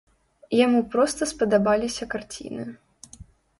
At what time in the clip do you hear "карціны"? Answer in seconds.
2.17-2.69